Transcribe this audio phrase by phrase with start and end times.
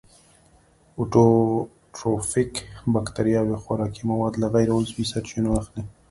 [1.01, 2.53] اټوټروفیک
[2.93, 5.83] باکتریاوې خوراکي مواد له غیر عضوي سرچینو اخلي.